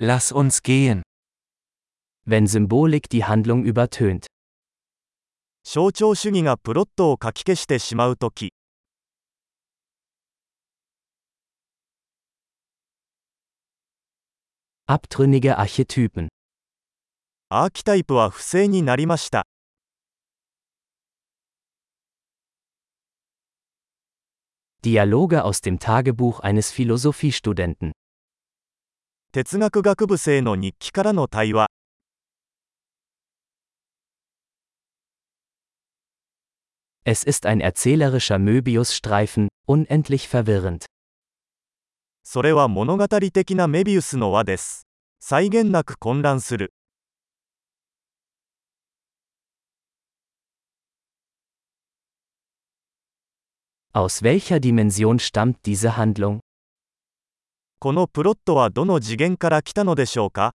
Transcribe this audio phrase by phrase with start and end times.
[0.00, 1.02] Lass uns gehen.
[2.24, 4.26] Wenn Symbolik die Handlung übertönt.
[5.64, 8.52] 象徴主義がプロットをかき消してしまうとき
[14.86, 16.28] Abtrünnige Archetypen.
[17.48, 19.48] アーキタイプは不正になりました
[24.84, 27.90] Dialoge aus dem Tagebuch eines Philosophiestudenten.
[29.31, 31.67] 哲学学部生の日記からの対話
[37.05, 40.85] Es ist ein erzählerischer Möbiusstreifen, unendlich verwirrend.
[42.23, 44.87] それは物語的なメビウスの輪です
[45.19, 46.73] 際限なく混乱する
[53.91, 56.39] Aus welcher Dimension stammt diese Handlung?
[57.80, 60.52] このプロットはどの次元から来たのでしょうか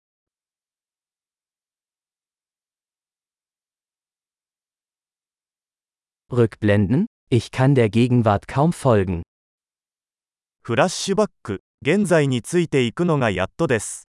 [6.31, 7.07] Rückblenden?
[7.29, 9.23] Ich kann der Gegenwart kaum folgen.
[10.63, 14.07] フラッシュバック現在についていくのがやっとです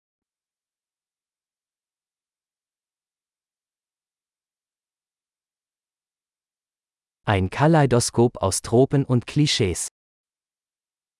[7.25, 9.89] Ein Kaleidoskop aus Tropen und Klischees.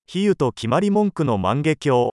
[0.06, 2.12] 比喩と決まり文句の万華鏡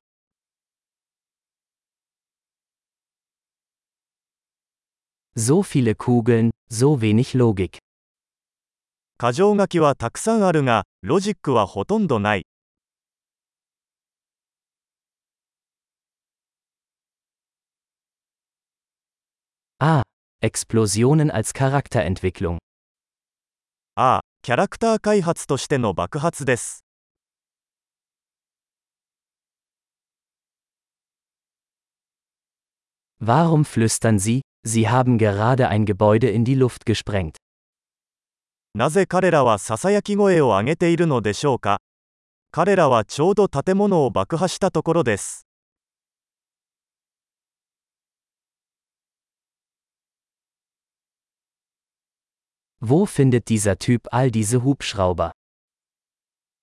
[5.36, 7.78] So viele Kugeln, so wenig Logik.
[9.18, 12.46] 箇条書きはたくさんあるがロジックはほとんどない
[19.78, 20.02] Ah,
[20.42, 22.58] Explosionen als Charakterentwicklung.
[23.96, 26.84] ああキャラクター開発としての爆発です
[33.19, 37.37] Warum flüstern Sie, Sie haben gerade ein Gebäude in die Luft gesprengt?
[38.75, 41.79] なぜ彼らはささやき声を上げているのでしょうか
[42.51, 45.47] 彼らはちょうど建物を爆破したところです
[52.81, 55.31] Wo findet dieser Typ all diese Hubschrauber?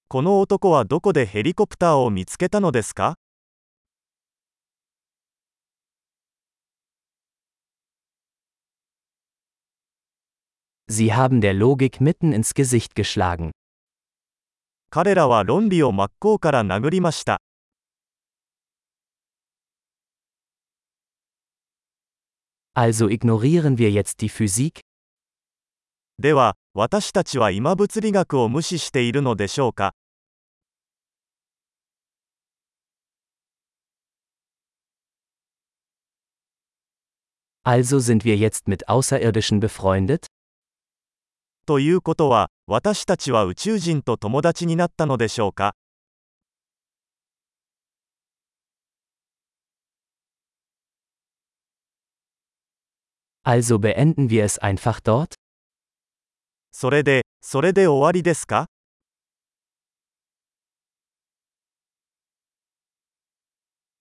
[0.08, 3.16] この男はどこでヘリコプターを見つけたのですか
[10.88, 13.52] Sie haben der Logik mitten ins Gesicht geschlagen.
[14.90, 17.40] 彼らは論理を真っ向から殴りました
[22.74, 24.80] Also ignorieren wir jetzt die Physik?
[26.18, 29.94] では私たちは今物理学を無視しているのでしょうか
[37.64, 40.26] Also sind wir jetzt mit Außerirdischen befreundet?
[41.67, 45.75] ということは私たちは宇宙人と友達になったのでしょうか?
[56.71, 58.67] それでそれで終わりですか？